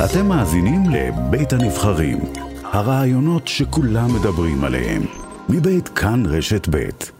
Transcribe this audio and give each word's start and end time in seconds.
אתם 0.00 0.28
מאזינים 0.28 0.80
לבית 0.94 1.52
הנבחרים, 1.52 2.18
הרעיונות 2.64 3.48
שכולם 3.48 4.08
מדברים 4.16 4.64
עליהם, 4.64 5.02
מבית 5.48 5.88
כאן 5.88 6.22
רשת 6.26 6.68
בית. 6.68 7.12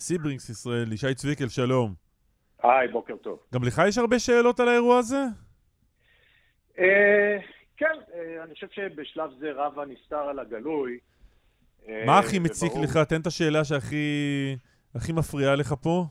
סיברינקס 0.00 0.48
ישראל, 0.50 0.92
ישי 0.92 1.14
צביקל, 1.14 1.48
שלום. 1.48 1.94
היי, 2.62 2.88
בוקר 2.88 3.16
טוב. 3.16 3.38
גם 3.54 3.64
לך 3.64 3.82
יש 3.88 3.98
הרבה 3.98 4.18
שאלות 4.18 4.60
על 4.60 4.68
האירוע 4.68 4.98
הזה? 4.98 5.24
אה, 6.78 7.36
כן, 7.76 7.96
אה, 8.14 8.44
אני 8.44 8.54
חושב 8.54 8.66
שבשלב 8.70 9.30
זה 9.40 9.52
רב 9.52 9.78
הנסתר 9.78 10.16
על 10.16 10.38
הגלוי. 10.38 10.98
אה, 11.88 12.02
מה 12.06 12.18
הכי 12.18 12.38
מציק 12.38 12.72
לך? 12.82 12.98
תן 13.08 13.20
את 13.20 13.26
השאלה 13.26 13.64
שהכי 13.64 14.06
הכי 14.94 15.12
מפריעה 15.12 15.54
לך 15.56 15.74
פה. 15.80 16.06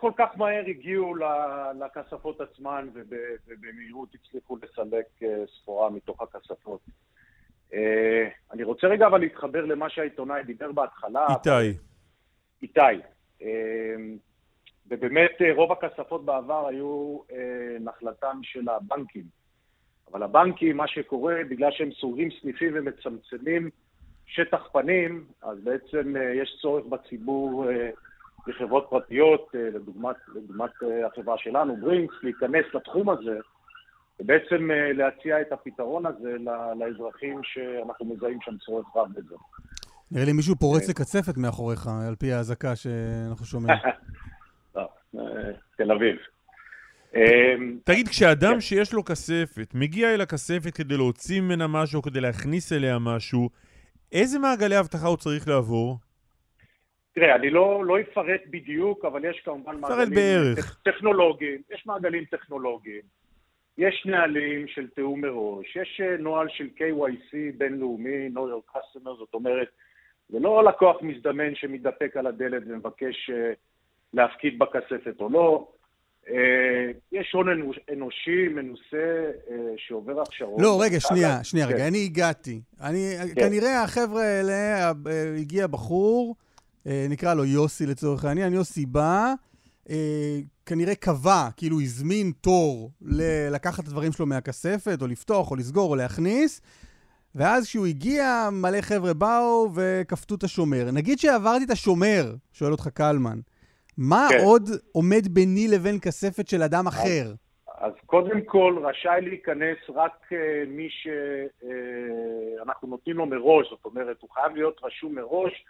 כל 0.00 0.12
כך 0.16 0.28
מהר 0.36 0.64
הגיעו 0.66 1.14
לכספות 1.80 2.40
עצמן 2.40 2.88
ובמהירות 2.94 4.08
הצליחו 4.14 4.56
לסלק 4.62 5.06
סחורה 5.56 5.90
מתוך 5.90 6.22
הכספות. 6.22 6.80
אני 8.52 8.62
רוצה 8.62 8.86
רגע 8.86 9.06
אבל 9.06 9.20
להתחבר 9.20 9.64
למה 9.64 9.90
שהעיתונאי 9.90 10.42
דיבר 10.44 10.72
בהתחלה. 10.72 11.26
איתי. 11.30 11.78
איתי. 12.62 13.02
ובאמת 14.86 15.32
רוב 15.54 15.72
הכספות 15.72 16.24
בעבר 16.24 16.66
היו 16.68 17.18
נחלתם 17.80 18.40
של 18.42 18.68
הבנקים. 18.68 19.24
אבל 20.12 20.22
הבנקים, 20.22 20.76
מה 20.76 20.88
שקורה, 20.88 21.34
בגלל 21.50 21.70
שהם 21.70 21.90
סוגרים 21.92 22.28
סניפים 22.40 22.72
ומצמצמים 22.74 23.70
שטח 24.26 24.68
פנים, 24.72 25.26
אז 25.42 25.58
בעצם 25.64 26.14
יש 26.34 26.58
צורך 26.62 26.86
בציבור 26.86 27.66
בחברות 28.48 28.86
פרטיות, 28.90 29.50
לדוגמת, 29.54 30.16
לדוגמת 30.34 30.70
החברה 31.06 31.38
שלנו, 31.38 31.76
ברינקס, 31.76 32.14
להיכנס 32.22 32.64
לתחום 32.74 33.10
הזה, 33.10 33.38
ובעצם 34.20 34.70
להציע 34.94 35.40
את 35.40 35.52
הפתרון 35.52 36.06
הזה 36.06 36.36
לאזרחים 36.78 37.40
שאנחנו 37.42 38.06
מזהים 38.06 38.38
שם 38.42 38.56
צורך 38.66 38.86
רב 38.96 39.08
בזה. 39.14 39.34
נראה 40.10 40.24
לי 40.24 40.32
מישהו 40.32 40.56
פורץ 40.56 40.88
לקצפת 40.88 41.36
מאחוריך, 41.36 41.86
על 42.08 42.14
פי 42.14 42.32
האזעקה 42.32 42.76
שאנחנו 42.76 43.46
שומעים. 43.46 43.78
לא, 44.76 44.88
תל 45.76 45.92
אביב. 45.92 46.16
תגיד, 47.84 48.08
כשאדם 48.08 48.60
שיש 48.60 48.92
לו 48.92 49.04
כספת, 49.04 49.74
מגיע 49.74 50.14
אל 50.14 50.20
הכספת 50.20 50.74
כדי 50.74 50.96
להוציא 50.96 51.40
ממנה 51.40 51.66
משהו, 51.66 52.02
כדי 52.02 52.20
להכניס 52.20 52.72
אליה 52.72 52.98
משהו, 52.98 53.50
איזה 54.12 54.38
מעגלי 54.38 54.78
אבטחה 54.78 55.06
הוא 55.06 55.16
צריך 55.16 55.48
לעבור? 55.48 55.98
תראה, 57.18 57.36
אני 57.36 57.50
לא, 57.50 57.84
לא 57.84 58.00
אפרט 58.00 58.40
בדיוק, 58.50 59.04
אבל 59.04 59.24
יש 59.24 59.42
כמובן 59.44 59.80
מעגלים 59.80 60.10
בערך. 60.10 60.80
טכנולוגיים, 60.84 61.62
יש 61.74 61.86
מעגלים 61.86 62.24
טכנולוגיים, 62.24 63.02
יש 63.78 64.06
נהלים 64.06 64.68
של 64.68 64.88
תיאום 64.88 65.20
מראש, 65.20 65.76
יש 65.76 66.00
נוהל 66.18 66.46
של 66.50 66.68
KYC 66.76 67.36
בינלאומי, 67.58 68.28
know 68.34 68.38
your 68.38 68.76
customer, 68.76 69.10
זאת 69.18 69.34
אומרת, 69.34 69.68
זה 70.28 70.38
לא 70.38 70.64
לקוח 70.64 70.96
מזדמן 71.02 71.54
שמתדפק 71.54 72.16
על 72.16 72.26
הדלת 72.26 72.62
ומבקש 72.66 73.30
להפקיד 74.14 74.58
בכספת 74.58 75.20
או 75.20 75.28
לא. 75.30 75.68
יש 77.12 77.32
הון 77.32 77.48
אנושי 77.92 78.48
מנוסה 78.48 79.30
שעובר 79.76 80.20
הכשרות. 80.20 80.60
לא, 80.62 80.78
רגע, 80.82 81.00
שנייה, 81.00 81.44
שנייה, 81.44 81.66
רגע, 81.66 81.88
אני 81.88 82.04
הגעתי. 82.04 82.60
אני, 82.80 83.14
כנראה 83.34 83.82
החבר'ה 83.82 84.22
האלה, 84.22 84.92
הגיע 85.40 85.66
בחור, 85.66 86.34
נקרא 87.08 87.34
לו 87.34 87.44
יוסי 87.44 87.86
לצורך 87.86 88.24
העניין, 88.24 88.52
יוסי 88.52 88.86
בא, 88.86 89.32
כנראה 90.66 90.94
קבע, 90.94 91.48
כאילו 91.56 91.80
הזמין 91.80 92.32
תור 92.40 92.90
לקחת 93.50 93.82
את 93.82 93.88
הדברים 93.88 94.12
שלו 94.12 94.26
מהכספת, 94.26 95.02
או 95.02 95.06
לפתוח, 95.06 95.50
או 95.50 95.56
לסגור, 95.56 95.90
או 95.90 95.96
להכניס, 95.96 96.60
ואז 97.34 97.64
כשהוא 97.66 97.86
הגיע, 97.86 98.48
מלא 98.52 98.80
חבר'ה 98.80 99.14
באו 99.14 99.70
וכפתו 99.74 100.34
את 100.34 100.42
השומר. 100.42 100.90
נגיד 100.92 101.18
שעברתי 101.18 101.64
את 101.64 101.70
השומר, 101.70 102.34
שואל 102.52 102.72
אותך 102.72 102.88
קלמן, 102.88 103.38
מה 103.98 104.26
כן. 104.30 104.44
עוד 104.44 104.70
עומד 104.92 105.28
ביני 105.30 105.68
לבין 105.68 106.00
כספת 106.00 106.48
של 106.48 106.62
אדם 106.62 106.86
אחר? 106.86 107.24
אז, 107.26 107.34
אז 107.80 107.92
קודם 108.06 108.40
כל, 108.44 108.78
רשאי 108.82 109.20
להיכנס 109.20 109.78
רק 109.94 110.12
uh, 110.30 110.34
מי 110.68 110.88
שאנחנו 110.90 112.88
uh, 112.88 112.90
נותנים 112.90 113.16
לו 113.16 113.26
מראש, 113.26 113.66
זאת 113.70 113.84
אומרת, 113.84 114.16
הוא 114.20 114.30
חייב 114.30 114.56
להיות 114.56 114.80
רשום 114.82 115.14
מראש, 115.14 115.64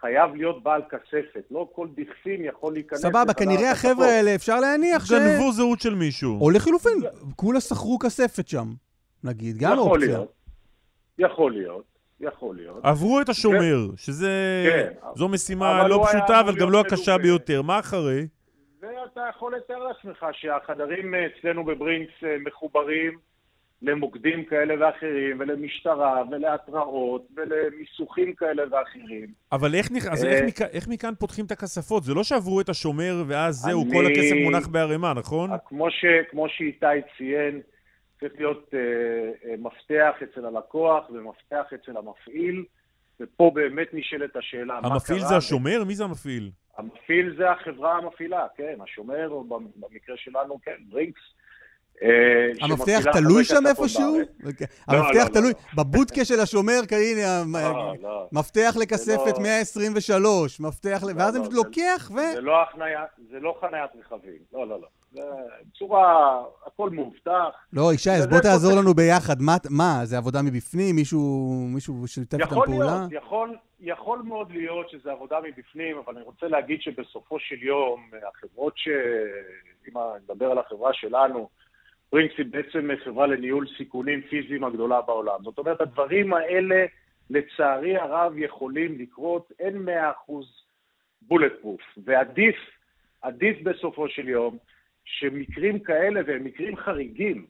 חייב 0.00 0.34
להיות 0.34 0.62
בעל 0.62 0.82
כספת. 0.90 1.44
לא 1.50 1.68
כל 1.72 1.88
דכפין 1.96 2.44
יכול 2.44 2.72
להיכנס... 2.72 3.00
סבבה, 3.00 3.34
כנראה 3.34 3.70
החבר'ה 3.70 4.06
האלה, 4.06 4.34
אפשר 4.34 4.60
להניח 4.60 5.06
ש... 5.06 5.12
גנבו 5.12 5.52
זהות 5.52 5.80
של 5.80 5.94
מישהו. 5.94 6.40
או 6.40 6.50
לחילופין, 6.50 6.98
כולה 7.36 7.60
שכרו 7.60 7.98
כספת 7.98 8.48
שם, 8.48 8.66
נגיד, 9.24 9.56
גם 9.58 9.72
יכול 9.72 9.90
אופציה. 9.90 10.08
להיות, 10.08 10.32
יכול 11.18 11.52
להיות. 11.52 11.90
יכול 12.20 12.56
להיות. 12.56 12.80
עברו 12.82 13.20
את 13.20 13.28
השומר, 13.28 13.76
שזה... 13.96 14.30
כן. 14.70 14.92
זו 15.16 15.28
משימה 15.28 15.88
לא 15.88 16.04
פשוטה, 16.08 16.40
אבל 16.40 16.56
גם 16.56 16.70
לא 16.70 16.80
הקשה 16.80 17.18
ביותר. 17.18 17.62
מה 17.62 17.78
אחרי? 17.78 18.26
ואתה 18.80 19.20
יכול 19.30 19.56
לתאר 19.56 19.78
לעצמך 19.78 20.26
שהחדרים 20.32 21.14
אצלנו 21.14 21.64
בברינקס 21.64 22.12
מחוברים 22.46 23.18
למוקדים 23.82 24.44
כאלה 24.44 24.74
ואחרים, 24.80 25.40
ולמשטרה, 25.40 26.22
ולהתראות, 26.30 27.28
ולמיסוכים 27.36 28.34
כאלה 28.34 28.62
ואחרים. 28.70 29.26
אבל 29.52 29.74
איך, 29.74 29.92
נכ... 29.92 30.06
אז 30.06 30.24
איך, 30.24 30.44
מכ... 30.44 30.62
איך 30.62 30.88
מכאן 30.88 31.14
פותחים 31.18 31.44
את 31.44 31.50
הכספות? 31.50 32.02
זה 32.02 32.14
לא 32.14 32.24
שעברו 32.24 32.60
את 32.60 32.68
השומר 32.68 33.24
ואז 33.26 33.54
זהו, 33.54 33.82
אני... 33.82 33.92
כל 33.92 34.06
הכסף 34.06 34.36
מונח 34.44 34.66
בערימה, 34.66 35.14
נכון? 35.14 35.50
כמו, 35.66 35.90
ש... 35.90 36.04
כמו 36.30 36.48
שאיתי 36.48 36.86
ציין, 37.16 37.60
צריך 38.20 38.32
להיות 38.38 38.74
אה, 38.74 39.56
מפתח 39.58 40.14
אצל 40.22 40.46
הלקוח 40.46 41.10
ומפתח 41.10 41.64
אצל 41.74 41.96
המפעיל, 41.96 42.64
ופה 43.20 43.50
באמת 43.54 43.88
נשאלת 43.92 44.36
השאלה, 44.36 44.74
מה 44.74 44.80
קרה... 44.80 44.92
המפעיל 44.92 45.18
זה 45.18 45.36
השומר? 45.36 45.84
מי 45.84 45.94
זה 45.94 46.04
המפעיל? 46.04 46.50
המפעיל 46.78 47.34
זה 47.36 47.50
החברה 47.50 47.96
המפעילה, 47.96 48.46
כן, 48.56 48.74
השומר, 48.84 49.42
במקרה 49.76 50.16
שלנו, 50.16 50.58
כן, 50.62 50.76
ברינקס. 50.88 51.20
המפתח 52.60 53.02
תלוי 53.12 53.44
שם 53.44 53.66
איפשהו? 53.66 54.18
המפתח 54.88 55.28
תלוי, 55.28 55.52
בבודקה 55.76 56.24
של 56.24 56.40
השומר, 56.40 56.80
הנה, 56.90 57.42
מפתח 58.32 58.74
לכספת 58.80 59.38
123, 59.38 60.60
מפתח, 60.60 61.02
ואז 61.16 61.36
אני 61.36 61.44
לוקח 61.50 62.10
ו... 62.14 62.18
זה 63.30 63.40
לא 63.40 63.54
חניית 63.60 63.90
רכבים, 63.98 64.38
לא, 64.52 64.68
לא, 64.68 64.80
לא. 64.80 64.88
בצורה, 65.12 66.42
הכל 66.66 66.90
מאובטח. 66.90 67.48
לא, 67.72 67.94
ישי, 67.94 68.10
אז 68.10 68.26
בוא 68.26 68.40
תעזור 68.40 68.72
לנו 68.78 68.94
ביחד. 68.94 69.36
מה, 69.70 70.00
זה 70.04 70.18
עבודה 70.18 70.42
מבפנים? 70.42 70.96
מישהו 70.96 72.04
שיתף 72.06 72.34
איתם 72.34 72.46
פעולה? 72.48 73.06
יכול 73.10 73.48
להיות, 73.48 73.60
יכול 73.80 74.22
מאוד 74.24 74.50
להיות 74.50 74.90
שזה 74.90 75.12
עבודה 75.12 75.36
מבפנים, 75.40 75.96
אבל 76.04 76.14
אני 76.16 76.24
רוצה 76.24 76.48
להגיד 76.48 76.80
שבסופו 76.80 77.38
של 77.38 77.62
יום, 77.62 78.10
החברות 78.28 78.72
ש... 78.76 78.88
אם 79.88 79.94
נדבר 80.22 80.50
על 80.50 80.58
החברה 80.58 80.90
שלנו, 80.94 81.48
ברינקס 82.12 82.34
היא 82.38 82.46
בעצם 82.50 82.88
חברה 83.04 83.26
לניהול 83.26 83.66
סיכונים 83.76 84.20
פיזיים 84.30 84.64
הגדולה 84.64 85.00
בעולם. 85.00 85.38
זאת 85.42 85.58
אומרת, 85.58 85.80
הדברים 85.80 86.32
האלה, 86.32 86.84
לצערי 87.30 87.96
הרב, 87.96 88.32
יכולים 88.36 88.98
לקרות, 88.98 89.52
אין 89.58 89.78
מאה 89.78 90.10
אחוז 90.10 90.46
בולט 91.22 91.52
פרוף. 91.60 91.80
ועדיף, 92.04 92.56
עדיף 93.22 93.62
בסופו 93.62 94.08
של 94.08 94.28
יום, 94.28 94.56
שמקרים 95.04 95.78
כאלה, 95.78 96.20
והם 96.26 96.44
מקרים 96.44 96.76
חריגים, 96.76 97.46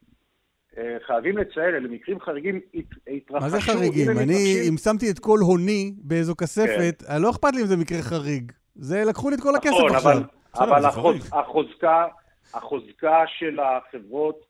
חייבים 1.07 1.39
לציין, 1.39 1.75
אלה 1.75 1.89
מקרים 1.89 2.21
חריגים 2.21 2.61
התרחשו. 3.07 3.45
מה 3.45 3.49
זה 3.49 3.61
חריגים? 3.61 4.11
אני, 4.11 4.69
אם 4.69 4.77
שמתי 4.77 5.11
את 5.11 5.19
כל 5.19 5.39
הוני 5.39 5.93
באיזו 6.03 6.37
כספת, 6.37 7.03
כן. 7.03 7.23
לא 7.23 7.31
אכפת 7.31 7.55
לי 7.55 7.63
אם 7.63 7.67
זה 7.67 7.77
מקרה 7.77 8.03
חריג. 8.03 8.53
זה, 8.75 9.05
לקחו 9.05 9.31
לי 9.31 9.37
את 9.37 9.41
כל 9.41 9.57
הכסף 9.57 9.73
נכון, 9.73 9.95
עכשיו. 9.95 10.13
אבל, 10.13 10.25
אבל 10.55 10.85
החוז, 10.87 11.31
החוזקה, 11.33 12.07
החוזקה 12.55 13.23
של 13.27 13.59
החברות 13.61 14.50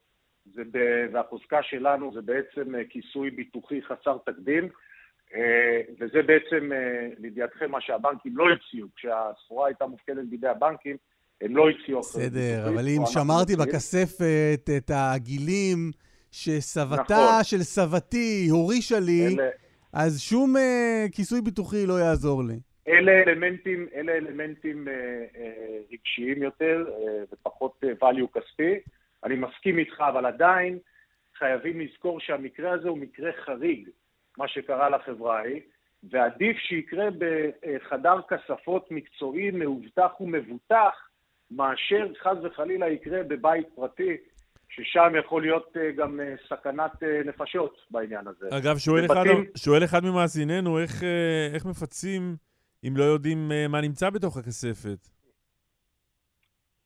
זה 0.55 0.63
ב, 0.73 0.79
והחוזקה 1.13 1.63
שלנו 1.63 2.13
זה 2.15 2.23
בעצם 2.23 2.73
כיסוי 2.89 3.31
ביטוחי 3.31 3.83
חסר 3.83 4.19
תקדים, 4.27 4.69
וזה 6.01 6.23
בעצם, 6.23 6.71
לידיעתכם, 7.19 7.71
מה 7.71 7.81
שהבנקים 7.81 8.37
לא 8.37 8.45
הציעו. 8.51 8.89
כשהסחורה 8.97 9.67
הייתה 9.67 9.87
מופקדת 9.87 10.25
בידי 10.25 10.49
הבנקים, 10.49 10.97
הם 11.41 11.57
לא 11.57 11.71
הציעו. 11.71 12.01
בסדר, 12.01 12.69
אבל 12.69 12.89
אם 12.89 13.03
שמרתי 13.07 13.57
בכספת 13.57 14.71
את 14.77 14.91
הגילים 14.95 15.91
שסבתה 16.33 17.15
נכון. 17.15 17.45
של 17.45 17.63
סבתי 17.63 18.49
הורישה 18.51 19.01
לי, 19.01 19.27
אלה... 19.27 19.49
אז 19.93 20.21
שום 20.21 20.57
uh, 20.57 21.13
כיסוי 21.13 21.41
ביטוחי 21.41 21.87
לא 21.87 21.95
יעזור 21.95 22.43
לי. 22.45 22.61
אלה 22.89 23.13
אלמנטים, 23.13 23.89
אלה 23.95 24.13
אלמנטים 24.13 24.89
uh, 24.89 24.91
uh, 25.37 25.93
רגשיים 25.93 26.43
יותר 26.43 26.85
uh, 26.89 27.35
ופחות 27.35 27.85
uh, 27.85 28.05
value 28.05 28.41
כספי. 28.41 28.75
אני 29.25 29.35
מסכים 29.35 29.79
איתך, 29.79 30.01
אבל 30.09 30.27
עדיין 30.27 30.79
חייבים 31.39 31.81
לזכור 31.81 32.21
שהמקרה 32.21 32.73
הזה 32.73 32.89
הוא 32.89 32.99
מקרה 32.99 33.31
חריג, 33.45 33.89
מה 34.39 34.49
שקרה 34.49 34.89
לחברה 34.89 35.39
ההיא, 35.39 35.61
ועדיף 36.11 36.57
שיקרה 36.57 37.09
בחדר 37.19 38.17
כספות 38.29 38.91
מקצועי, 38.91 39.51
מאובטח 39.51 40.21
ומבוטח, 40.21 40.95
מאשר 41.51 42.07
חס 42.23 42.37
וחלילה 42.43 42.89
יקרה 42.89 43.23
בבית 43.23 43.67
פרטי 43.75 44.17
ששם 44.69 45.13
יכול 45.19 45.43
להיות 45.43 45.77
גם 45.97 46.21
סכנת 46.49 47.03
נפשות 47.25 47.79
בעניין 47.91 48.27
הזה. 48.27 48.49
אגב, 48.51 48.79
שואל, 48.79 49.05
ובתים... 49.05 49.33
אחד, 49.33 49.59
שואל 49.59 49.85
אחד 49.85 50.05
ממאזיננו, 50.05 50.79
איך, 50.79 51.03
איך 51.55 51.67
מפצים 51.67 52.37
אם 52.89 52.95
לא 52.97 53.05
יודעים 53.05 53.53
מה 53.69 53.81
נמצא 53.81 54.11
בתוך 54.11 54.37
הכספת? 54.37 55.20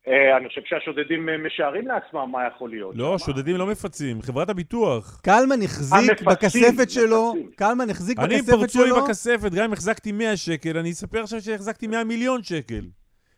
אה, 0.09 0.37
אני 0.37 0.49
חושב 0.49 0.61
שהשודדים 0.65 1.29
אה, 1.29 1.39
משערים 1.39 1.89
לעצמם 1.89 2.29
מה 2.33 2.47
יכול 2.47 2.71
להיות. 2.71 2.97
לא, 2.97 3.19
שודדים 3.19 3.56
לא 3.56 3.67
מפצים, 3.67 4.23
חברת 4.23 4.49
הביטוח. 4.49 5.21
קלמן 5.21 5.62
החזיק 5.65 6.23
בכספת 6.23 6.91
שלו, 6.91 7.35
קלמן 7.56 7.91
החזיק 7.91 8.19
בכספת 8.19 8.45
שלו. 8.45 8.55
אני 8.55 8.61
פרצו 8.61 8.85
לי 8.85 8.91
בכספת, 9.03 9.51
גם 9.55 9.65
אם 9.65 9.73
החזקתי 9.73 10.12
100 10.12 10.37
שקל, 10.37 10.79
אני 10.79 10.91
אספר 10.91 11.23
עכשיו 11.23 11.41
שהחזקתי 11.41 11.87
100 11.87 12.05
מיליון 12.05 12.43
שקל. 12.43 12.81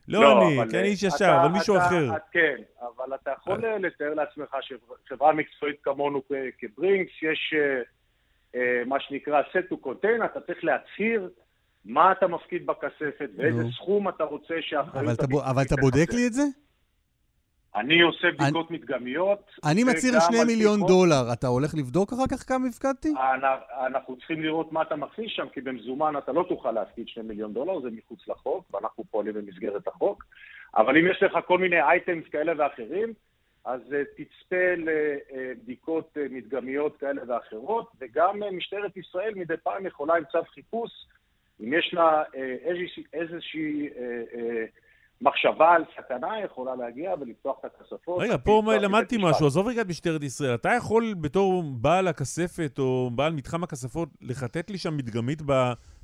לא, 0.08 0.20
לא 0.20 0.42
אני, 0.42 0.70
כי 0.70 0.78
אני 0.78 0.88
איש 0.88 1.02
ישר, 1.02 1.36
אבל 1.40 1.52
מישהו 1.52 1.76
אחר. 1.76 2.08
כן, 2.32 2.56
אבל 2.80 3.14
אתה 3.14 3.30
יכול 3.30 3.64
אה. 3.64 3.78
לתאר 3.78 4.14
לעצמך 4.14 4.56
שחברה 4.60 5.32
מקצועית 5.32 5.76
כמונו 5.82 6.22
כברינקס, 6.58 7.12
יש 7.22 7.54
מה 8.86 9.00
שנקרא 9.00 9.42
set 9.42 9.72
to 9.72 9.86
contain, 9.86 10.24
אתה 10.24 10.40
צריך 10.40 10.64
להצהיר 10.64 11.30
מה 11.86 12.12
אתה 12.12 12.26
מפקיד 12.26 12.66
בכספת, 12.66 13.30
ואיזה 13.36 13.62
סכום 13.76 14.08
אתה 14.08 14.24
רוצה 14.24 14.54
שהאחריות... 14.60 15.20
אבל, 15.20 15.40
אבל 15.50 15.62
אתה 15.62 15.76
בודק 15.76 16.12
לי 16.12 16.26
את 16.26 16.32
זה? 16.32 16.42
אני 17.76 18.00
עושה 18.00 18.28
בדיקות 18.38 18.70
אני, 18.70 18.78
מדגמיות. 18.78 19.50
אני 19.64 19.84
מצהיר 19.84 20.20
שני 20.20 20.44
מיליון 20.46 20.74
בדיקות. 20.74 20.88
דולר, 20.88 21.32
אתה 21.32 21.46
הולך 21.46 21.74
לבדוק 21.74 22.12
אחר 22.12 22.26
כך 22.30 22.48
כמה 22.48 22.68
הפקדתי? 22.68 23.12
אנחנו 23.86 24.16
צריכים 24.16 24.42
לראות 24.42 24.72
מה 24.72 24.82
אתה 24.82 24.96
מכניס 24.96 25.30
שם, 25.34 25.46
כי 25.52 25.60
במזומן 25.60 26.14
אתה 26.18 26.32
לא 26.32 26.44
תוכל 26.48 26.72
להפקיד 26.72 27.08
שני 27.08 27.22
מיליון 27.22 27.52
דולר, 27.52 27.80
זה 27.80 27.88
מחוץ 27.90 28.28
לחוק, 28.28 28.74
ואנחנו 28.74 29.04
פועלים 29.10 29.34
במסגרת 29.34 29.88
החוק. 29.88 30.24
אבל 30.76 30.96
אם 30.98 31.06
יש 31.10 31.22
לך 31.22 31.38
כל 31.46 31.58
מיני 31.58 31.82
אייטמס 31.82 32.24
כאלה 32.32 32.52
ואחרים, 32.58 33.12
אז 33.64 33.80
uh, 33.80 33.94
תצפה 34.16 34.74
לבדיקות 34.76 36.16
uh, 36.16 36.32
מדגמיות 36.32 36.96
כאלה 36.96 37.22
ואחרות, 37.28 37.90
וגם 38.00 38.40
משטרת 38.52 38.96
ישראל 38.96 39.32
מדי 39.34 39.56
פעם 39.62 39.86
יכולה 39.86 40.14
עם 40.16 40.24
צו 40.32 40.38
חיפוש 40.54 40.90
אם 41.60 41.72
יש 41.72 41.94
לה 41.94 42.22
אה, 42.36 42.56
איזושהי, 42.64 43.04
איזושהי 43.12 43.88
אה, 43.88 44.64
מחשבה 45.20 45.72
על 45.72 45.84
סכנה, 45.96 46.40
יכולה 46.44 46.76
להגיע 46.76 47.14
ולפתוח 47.20 47.58
את 47.60 47.64
הכספות. 47.64 48.22
רגע, 48.22 48.36
פה 48.44 48.62
למדתי 48.82 49.16
משהו, 49.20 49.46
עזוב 49.46 49.68
רגע 49.68 49.82
את 49.82 49.86
משטרת 49.86 50.22
ישראל. 50.22 50.54
אתה 50.54 50.68
יכול 50.76 51.14
בתור 51.20 51.62
בעל 51.80 52.08
הכספת 52.08 52.78
או 52.78 53.10
בעל 53.14 53.32
מתחם 53.32 53.62
הכספות 53.62 54.08
לחטט 54.20 54.70
לי 54.70 54.78
שם 54.78 54.96
מדגמית 54.96 55.42
ב, 55.46 55.52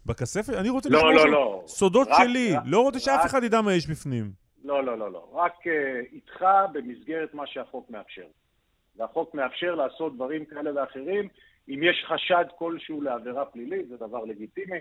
בכספת? 0.07 0.55
אני 0.55 0.69
רוצה 0.69 0.89
לא, 0.89 0.99
לשמור 0.99 1.13
לא, 1.13 1.23
שם 1.23 1.31
לא. 1.31 1.63
סודות 1.67 2.09
רק, 2.09 2.17
שלי, 2.23 2.53
רק, 2.57 2.63
לא 2.67 2.81
רוצה 2.81 2.99
שאף 2.99 3.21
רק, 3.21 3.27
אחד 3.27 3.43
ידע 3.43 3.61
מה 3.61 3.75
יש 3.75 3.91
בפנים. 3.91 4.31
לא, 4.65 4.85
לא, 4.85 4.99
לא, 4.99 5.13
לא. 5.13 5.31
רק 5.33 5.55
uh, 5.67 5.71
איתך 6.13 6.45
במסגרת 6.73 7.35
מה 7.35 7.47
שהחוק 7.47 7.91
מאפשר. 7.91 8.27
והחוק 8.97 9.35
מאפשר 9.35 9.75
לעשות 9.75 10.15
דברים 10.15 10.45
כאלה 10.45 10.71
ואחרים. 10.81 11.29
אם 11.69 11.81
יש 11.83 12.05
חשד 12.09 12.45
כלשהו 12.59 13.03
לעבירה 13.03 13.45
פלילית, 13.45 13.89
זה 13.89 13.97
דבר 13.97 14.25
לגיטימי. 14.25 14.79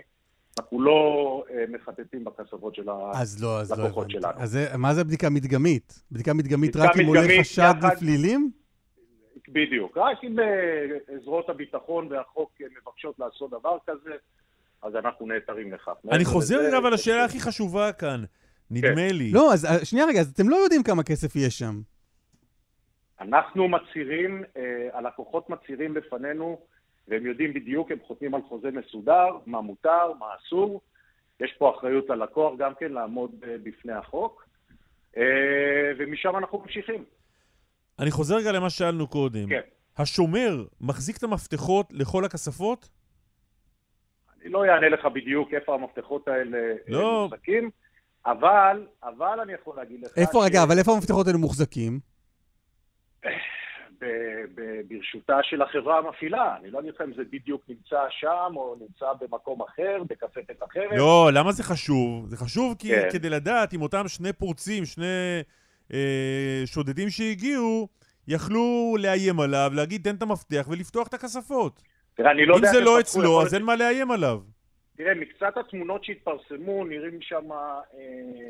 אנחנו 0.58 0.82
לא 0.82 1.44
אה, 1.50 1.64
מחטטים 1.68 2.24
בכספות 2.24 2.74
של 2.74 2.88
הלקוחות 2.88 4.06
לא, 4.14 4.20
שלנו. 4.20 4.40
אז 4.40 4.58
מה 4.78 4.94
זה 4.94 5.04
בדיקה 5.04 5.30
מדגמית? 5.30 6.02
בדיקה 6.12 6.34
מדגמית 6.34 6.76
רק 6.76 6.96
אם 6.96 7.06
עולה 7.06 7.20
חשד 7.40 7.74
לפלילים? 7.82 8.50
בדיוק. 9.48 9.96
רק 9.96 10.18
אם 10.24 10.38
אה, 10.40 11.16
זרועות 11.24 11.48
הביטחון 11.48 12.08
והחוק 12.10 12.52
מבקשות 12.60 13.18
לעשות 13.18 13.50
דבר 13.50 13.76
כזה, 13.86 14.10
אז 14.82 14.96
אנחנו 14.96 15.26
נעתרים 15.26 15.72
לכך. 15.72 15.92
אני 16.12 16.24
חוזר 16.24 16.60
רגע 16.60 16.76
על 16.86 16.94
השאלה 16.94 17.24
הכי 17.24 17.40
חשובה 17.40 17.92
כאן, 17.92 18.24
נדמה 18.70 19.08
כן. 19.08 19.14
לי. 19.16 19.30
לא, 19.30 19.52
אז 19.52 19.64
אה, 19.64 19.84
שנייה 19.84 20.06
רגע, 20.06 20.20
אז 20.20 20.30
אתם 20.30 20.48
לא 20.48 20.56
יודעים 20.56 20.82
כמה 20.82 21.02
כסף 21.02 21.36
יש 21.36 21.58
שם. 21.58 21.80
אנחנו 23.20 23.68
מצהירים, 23.68 24.44
הלקוחות 24.92 25.50
מצהירים 25.50 25.94
בפנינו 25.94 26.58
והם 27.08 27.26
יודעים 27.26 27.54
בדיוק, 27.54 27.90
הם 27.90 27.98
חותמים 28.06 28.34
על 28.34 28.40
חוזה 28.48 28.70
מסודר, 28.70 29.38
מה 29.46 29.60
מותר, 29.60 30.12
מה 30.18 30.26
אסור. 30.40 30.80
יש 31.40 31.52
פה 31.58 31.76
אחריות 31.76 32.08
ללקוח 32.08 32.54
גם 32.58 32.72
כן 32.80 32.92
לעמוד 32.92 33.30
אה, 33.46 33.56
בפני 33.62 33.92
החוק, 33.92 34.46
אה, 35.16 35.22
ומשם 35.98 36.36
אנחנו 36.36 36.58
ממשיכים. 36.58 37.04
אני 37.98 38.10
חוזר 38.10 38.36
רגע 38.36 38.52
למה 38.52 38.70
שאלנו 38.70 39.06
קודם. 39.06 39.48
כן. 39.48 39.60
השומר 39.98 40.64
מחזיק 40.80 41.16
את 41.16 41.22
המפתחות 41.22 41.92
לכל 41.92 42.24
הכספות? 42.24 42.88
אני 44.42 44.50
לא 44.50 44.64
אענה 44.64 44.88
לך 44.88 45.06
בדיוק 45.06 45.54
איפה 45.54 45.74
המפתחות 45.74 46.28
האלה 46.28 46.58
אה, 46.58 46.74
לא. 46.88 47.28
מוחזקים, 47.30 47.70
אבל, 48.26 48.86
אבל 49.02 49.40
אני 49.42 49.52
יכול 49.52 49.76
להגיד 49.76 50.00
לך... 50.00 50.10
איפה, 50.16 50.38
ש... 50.42 50.44
רגע, 50.44 50.62
אבל 50.62 50.78
איפה 50.78 50.92
המפתחות 50.92 51.26
האלה 51.26 51.38
מוחזקים? 51.38 52.00
ברשותה 54.88 55.38
של 55.42 55.62
החברה 55.62 55.98
המפעילה. 55.98 56.56
אני 56.56 56.70
לא 56.70 56.82
לך 56.82 57.00
אם 57.00 57.14
זה 57.14 57.22
בדיוק 57.30 57.62
נמצא 57.68 58.00
שם 58.10 58.52
או 58.56 58.76
נמצא 58.80 59.06
במקום 59.20 59.62
אחר, 59.62 60.02
בכספת 60.08 60.62
אחרת. 60.70 60.98
לא, 60.98 61.30
למה 61.32 61.52
זה 61.52 61.62
חשוב? 61.62 62.26
זה 62.26 62.36
חשוב 62.36 62.76
כי 62.78 62.88
כן. 62.88 63.08
כדי 63.12 63.30
לדעת 63.30 63.74
אם 63.74 63.82
אותם 63.82 64.08
שני 64.08 64.32
פורצים, 64.32 64.84
שני 64.84 65.42
אה, 65.92 66.62
שודדים 66.66 67.10
שהגיעו, 67.10 67.88
יכלו 68.28 68.96
לאיים 68.98 69.40
עליו, 69.40 69.70
להגיד 69.74 70.02
תן 70.02 70.14
את 70.14 70.22
המפתח 70.22 70.66
ולפתוח 70.70 71.08
את 71.08 71.14
הכספות. 71.14 71.82
תראה, 72.14 72.30
אני 72.30 72.46
לא 72.46 72.54
יודע... 72.54 72.68
אם 72.68 72.74
זה 72.74 72.80
לא 72.80 73.00
אצלו, 73.00 73.42
אז 73.42 73.54
אין 73.54 73.62
מה 73.62 73.76
לאיים 73.76 74.10
עליו. 74.10 74.40
תראה, 74.96 75.14
מקצת 75.14 75.56
התמונות 75.56 76.04
שהתפרסמו, 76.04 76.84
נראים 76.84 77.20
שם, 77.20 77.52
אה, 77.52 77.80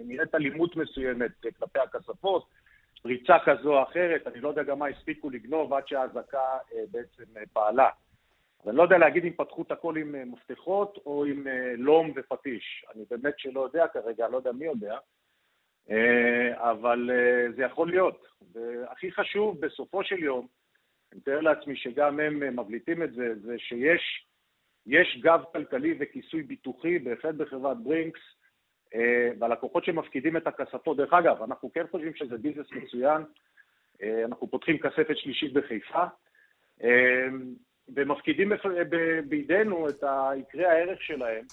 נראית 0.04 0.34
אלימות 0.34 0.76
מסוימת 0.76 1.30
כלפי 1.58 1.78
הכספות. 1.78 2.46
פריצה 3.02 3.36
כזו 3.44 3.78
או 3.78 3.82
אחרת, 3.82 4.26
אני 4.26 4.40
לא 4.40 4.48
יודע 4.48 4.62
גם 4.62 4.78
מה 4.78 4.86
הספיקו 4.86 5.30
לגנוב 5.30 5.72
עד 5.72 5.88
שהאזעקה 5.88 6.58
אה, 6.74 6.84
בעצם 6.90 7.36
אה, 7.36 7.42
פעלה. 7.52 7.88
אז 8.62 8.68
אני 8.68 8.76
לא 8.76 8.82
יודע 8.82 8.98
להגיד 8.98 9.24
אם 9.24 9.32
פתחו 9.36 9.62
את 9.62 9.70
הכל 9.72 9.96
עם 9.96 10.14
אה, 10.14 10.24
מפתחות 10.24 10.98
או 11.06 11.24
עם 11.24 11.46
לום 11.76 12.12
ופטיש. 12.16 12.86
אני 12.94 13.04
באמת 13.10 13.38
שלא 13.38 13.60
יודע 13.60 13.86
כרגע, 13.86 14.28
לא 14.28 14.36
יודע 14.36 14.52
מי 14.52 14.64
יודע, 14.64 14.98
אבל 16.54 17.10
זה 17.56 17.62
יכול 17.62 17.90
להיות. 17.90 18.26
והכי 18.52 19.12
חשוב, 19.12 19.60
בסופו 19.60 20.04
של 20.04 20.22
יום, 20.22 20.46
אני 21.12 21.20
מתאר 21.20 21.40
לעצמי 21.40 21.76
שגם 21.76 22.20
הם 22.20 22.56
מבליטים 22.60 23.02
את 23.02 23.12
זה, 23.12 23.34
זה 23.40 23.58
שיש 23.58 25.18
גב 25.20 25.42
כלכלי 25.52 25.94
וכיסוי 26.00 26.42
ביטוחי, 26.42 26.98
בהחלט 26.98 27.34
בחברת 27.34 27.76
ברינקס, 27.82 28.20
והלקוחות 29.38 29.84
שמפקידים 29.84 30.36
את 30.36 30.46
הכספות, 30.46 30.96
דרך 30.96 31.12
אגב, 31.12 31.42
אנחנו 31.42 31.72
כן 31.72 31.84
חושבים 31.90 32.14
שזה 32.14 32.38
ביזנס 32.38 32.66
מצוין, 32.72 33.22
אה, 34.02 34.24
אנחנו 34.24 34.50
פותחים 34.50 34.78
כספת 34.78 35.16
שלישית 35.16 35.52
בחיפה, 35.52 36.04
אה, 36.82 36.88
ומפקידים 37.94 38.52
בידינו 39.28 39.88
את 39.88 40.04
עיקרי 40.32 40.66
הערך 40.66 41.02
שלהם, 41.02 41.44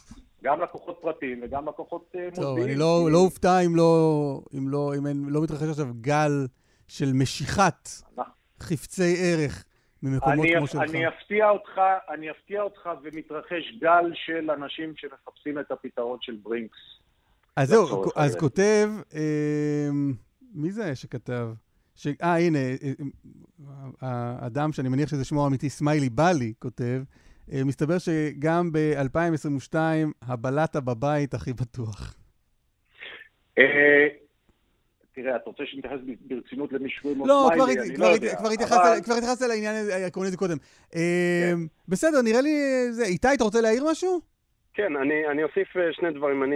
גם 0.43 0.61
לקוחות 0.61 0.99
פרטיים 1.01 1.39
וגם 1.43 1.67
לקוחות 1.67 2.01
מוסדיים. 2.03 2.31
טוב, 2.31 2.59
אני 2.59 2.75
לא, 2.75 3.07
לא 3.11 3.17
אופתע 3.17 3.59
אם 3.65 3.75
לא, 3.75 3.91
אם 4.57 4.69
לא, 4.69 4.91
אם 4.97 5.07
אין, 5.07 5.25
לא 5.27 5.43
מתרחש 5.43 5.69
עכשיו 5.69 5.85
גל 6.01 6.47
של 6.87 7.05
משיכת 7.13 7.89
חפצי 8.59 9.15
ערך 9.23 9.65
ממקומות 10.03 10.45
אני, 10.45 10.55
כמו 10.57 10.67
שלך. 10.67 10.81
אני 10.81 11.07
אפתיע 11.07 11.49
אותך, 11.49 11.81
אני 12.09 12.31
אפתיע 12.31 12.61
אותך 12.61 12.89
ומתרחש 13.03 13.71
גל 13.81 14.11
של 14.13 14.51
אנשים 14.51 14.93
שמחפשים 14.95 15.59
את 15.59 15.71
הפתרון 15.71 16.17
של 16.21 16.35
ברינקס. 16.43 16.99
אז 17.59 17.69
זהו, 17.69 18.03
אז 18.15 18.35
כותב, 18.35 18.89
אמ, 19.13 20.13
מי 20.53 20.71
זה 20.71 20.95
שכתב? 20.95 21.49
אה, 22.23 22.37
הנה, 22.37 22.59
אה, 22.59 22.73
אה, 24.03 24.35
האדם 24.41 24.71
שאני 24.71 24.89
מניח 24.89 25.09
שזה 25.09 25.25
שמו 25.25 25.43
האמיתי, 25.43 25.69
סמיילי 25.69 26.09
בלי, 26.09 26.53
כותב, 26.59 27.01
מסתבר 27.47 27.97
שגם 27.97 28.71
ב-2022 28.71 29.75
הבלטה 30.21 30.79
בבית 30.79 31.33
הכי 31.33 31.53
בטוח. 31.53 32.15
תראה, 35.13 35.35
אתה 35.35 35.43
רוצה 35.45 35.63
שנתייחס 35.65 35.97
ברצינות 36.21 36.73
למישהו 36.73 37.11
עם 37.11 37.19
לא? 37.19 37.27
לא, 37.27 37.49
כבר 39.03 39.15
התייחסת 39.15 39.47
לעניין 39.47 39.75
העקרוני 39.91 40.27
הזה 40.27 40.37
קודם. 40.37 40.57
כן. 40.91 40.99
בסדר, 41.87 42.21
נראה 42.21 42.41
לי 42.41 42.87
זה. 42.91 43.03
איתי, 43.03 43.27
אתה 43.33 43.43
רוצה 43.43 43.61
להעיר 43.61 43.83
משהו? 43.91 44.28
כן, 44.79 44.95
אני, 44.95 45.27
אני 45.27 45.43
אוסיף 45.43 45.77
אה, 45.77 45.93
שני 45.93 46.11
דברים. 46.11 46.43
אני 46.43 46.55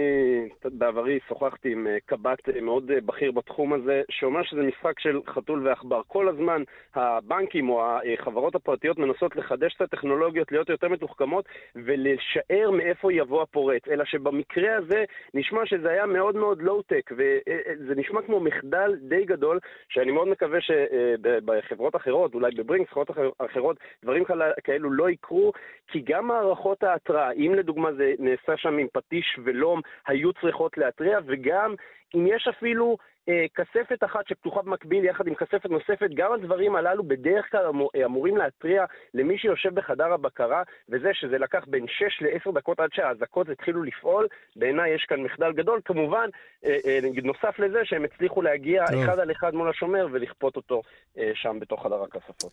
בעברי 0.64 1.18
שוחחתי 1.28 1.72
עם 1.72 1.86
אה, 1.86 1.96
קב"ט 2.06 2.48
אה, 2.48 2.60
מאוד 2.60 2.86
בכיר 3.06 3.32
בתחום 3.32 3.72
הזה, 3.72 4.02
שאומר 4.10 4.42
שזה 4.42 4.62
משחק 4.62 5.00
של 5.00 5.20
חתול 5.26 5.68
ועכבר. 5.68 6.00
כל 6.06 6.28
הזמן 6.28 6.62
הבנקים 6.94 7.68
או 7.68 7.82
החברות 8.14 8.54
הפרטיות 8.54 8.98
מנסות 8.98 9.36
לחדש 9.36 9.74
את 9.76 9.80
הטכנולוגיות, 9.80 10.52
להיות 10.52 10.68
יותר 10.68 10.88
מתוחכמות 10.88 11.44
ולשער 11.74 12.70
מאיפה 12.70 13.12
יבוא 13.12 13.42
הפורץ. 13.42 13.82
אלא 13.88 14.04
שבמקרה 14.04 14.76
הזה 14.76 15.04
נשמע 15.34 15.66
שזה 15.66 15.90
היה 15.90 16.06
מאוד 16.06 16.36
מאוד 16.36 16.62
לואו-טק, 16.62 17.10
וזה 17.12 17.94
נשמע 17.96 18.22
כמו 18.22 18.40
מחדל 18.40 18.94
די 19.00 19.24
גדול, 19.24 19.58
שאני 19.88 20.12
מאוד 20.12 20.28
מקווה 20.28 20.58
שבחברות 20.60 21.96
אחרות, 21.96 22.34
אולי 22.34 22.54
בברינקס, 22.54 22.90
חברות 22.90 23.10
אחרות, 23.38 23.76
דברים 24.02 24.24
כאלו 24.64 24.92
לא 24.92 25.10
יקרו, 25.10 25.52
כי 25.88 26.02
גם 26.04 26.26
מערכות 26.26 26.82
ההתראה, 26.82 27.32
אם 27.32 27.54
לדוגמה 27.54 27.92
זה 27.92 28.13
נעשה 28.18 28.56
שם 28.56 28.78
עם 28.78 28.86
פטיש 28.92 29.38
ולום, 29.44 29.80
היו 30.06 30.32
צריכות 30.32 30.78
להתריע, 30.78 31.18
וגם 31.26 31.74
אם 32.14 32.26
יש 32.26 32.48
אפילו 32.48 32.96
אה, 33.28 33.44
כספת 33.54 34.04
אחת 34.04 34.28
שפתוחה 34.28 34.62
במקביל 34.62 35.04
יחד 35.04 35.26
עם 35.26 35.34
כספת 35.34 35.70
נוספת, 35.70 36.08
גם 36.14 36.32
הדברים 36.32 36.76
הללו 36.76 37.04
בדרך 37.04 37.50
כלל 37.50 37.66
אמור, 37.66 37.90
אה, 37.96 38.04
אמורים 38.04 38.36
להתריע 38.36 38.84
למי 39.14 39.38
שיושב 39.38 39.74
בחדר 39.74 40.12
הבקרה, 40.12 40.62
וזה 40.88 41.10
שזה 41.12 41.38
לקח 41.38 41.64
בין 41.66 41.86
6 41.88 42.22
ל-10 42.22 42.52
דקות 42.54 42.80
עד 42.80 42.90
שהאזעקות 42.92 43.48
התחילו 43.48 43.82
לפעול, 43.82 44.26
בעיניי 44.56 44.94
יש 44.94 45.04
כאן 45.04 45.20
מחדל 45.20 45.52
גדול. 45.52 45.80
כמובן, 45.84 46.28
אה, 46.64 46.76
אה, 46.86 46.98
נוסף 47.22 47.58
לזה 47.58 47.84
שהם 47.84 48.04
הצליחו 48.04 48.42
להגיע 48.42 48.86
טוב. 48.86 49.02
אחד 49.02 49.18
על 49.18 49.30
אחד 49.30 49.54
מול 49.54 49.68
השומר 49.70 50.06
ולכפות 50.12 50.56
אותו 50.56 50.82
אה, 51.18 51.30
שם 51.34 51.60
בתוך 51.60 51.82
חדר 51.82 52.02
הכספות. 52.02 52.52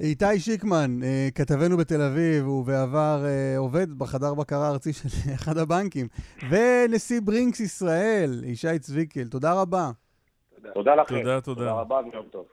איתי 0.00 0.40
שיקמן, 0.40 1.02
אה, 1.02 1.28
כתבנו 1.34 1.76
בתל 1.76 2.02
אביב, 2.02 2.44
הוא 2.44 2.64
בעבר 2.64 3.24
אה, 3.24 3.58
עובד 3.58 3.98
בחדר 3.98 4.34
בקרה 4.34 4.66
הארצי 4.66 4.92
של 4.92 5.08
אחד 5.34 5.58
הבנקים, 5.58 6.06
ונשיא 6.50 7.20
ברינקס 7.24 7.60
ישראל, 7.60 8.44
ישי 8.44 8.78
צביקל, 8.78 9.28
תודה 9.28 9.60
רבה. 9.60 9.90
תודה 10.74 10.94
לכם. 10.94 11.20
תודה, 11.20 11.40
תודה. 11.40 11.60
תודה 11.60 11.72
רבה, 11.72 12.00
יום 12.14 12.26
טוב. 12.30 12.46